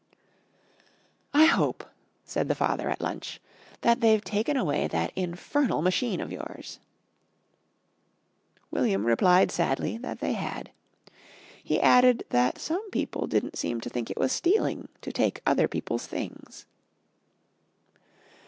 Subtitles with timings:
[1.31, 1.83] "I hope,"
[2.25, 3.39] said the father at lunch,
[3.81, 6.79] "that they've taken away that infernal machine of yours."
[8.71, 10.71] William replied sadly that they had.
[11.63, 15.67] He added that some people didn't seem to think it was stealing to take other
[15.67, 16.65] people's things.